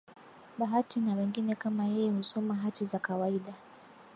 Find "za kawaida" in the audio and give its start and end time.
2.85-3.53